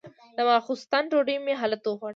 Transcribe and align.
د 0.37 0.39
ماسختن 0.47 1.03
ډوډۍ 1.11 1.37
مې 1.45 1.53
هلته 1.61 1.87
وخوړه. 1.89 2.09